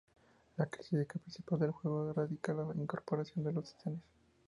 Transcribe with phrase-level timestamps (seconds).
[0.57, 3.99] La característica principal del juego radica en la incorporación de los titanes.